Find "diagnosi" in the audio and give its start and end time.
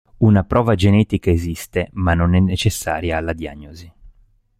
3.33-3.93